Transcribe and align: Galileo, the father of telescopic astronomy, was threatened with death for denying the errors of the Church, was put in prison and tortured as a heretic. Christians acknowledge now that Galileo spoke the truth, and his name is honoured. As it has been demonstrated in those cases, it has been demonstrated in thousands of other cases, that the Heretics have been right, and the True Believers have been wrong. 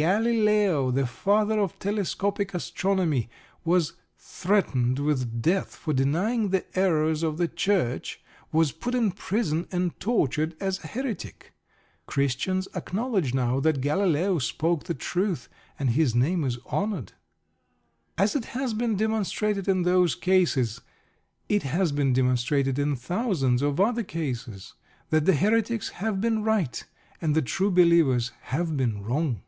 Galileo, 0.00 0.92
the 0.92 1.08
father 1.08 1.58
of 1.58 1.76
telescopic 1.80 2.54
astronomy, 2.54 3.28
was 3.64 3.94
threatened 4.16 5.00
with 5.00 5.42
death 5.42 5.74
for 5.74 5.92
denying 5.92 6.50
the 6.50 6.64
errors 6.78 7.24
of 7.24 7.36
the 7.36 7.48
Church, 7.48 8.22
was 8.52 8.70
put 8.70 8.94
in 8.94 9.10
prison 9.10 9.66
and 9.72 9.98
tortured 9.98 10.54
as 10.60 10.78
a 10.78 10.86
heretic. 10.86 11.52
Christians 12.06 12.68
acknowledge 12.76 13.34
now 13.34 13.58
that 13.58 13.80
Galileo 13.80 14.38
spoke 14.38 14.84
the 14.84 14.94
truth, 14.94 15.48
and 15.80 15.90
his 15.90 16.14
name 16.14 16.44
is 16.44 16.60
honoured. 16.66 17.14
As 18.16 18.36
it 18.36 18.44
has 18.54 18.74
been 18.74 18.94
demonstrated 18.94 19.66
in 19.66 19.82
those 19.82 20.14
cases, 20.14 20.80
it 21.48 21.64
has 21.64 21.90
been 21.90 22.12
demonstrated 22.12 22.78
in 22.78 22.94
thousands 22.94 23.62
of 23.62 23.80
other 23.80 24.04
cases, 24.04 24.74
that 25.10 25.24
the 25.24 25.34
Heretics 25.34 25.88
have 25.88 26.20
been 26.20 26.44
right, 26.44 26.84
and 27.20 27.34
the 27.34 27.42
True 27.42 27.72
Believers 27.72 28.30
have 28.42 28.76
been 28.76 29.02
wrong. 29.02 29.42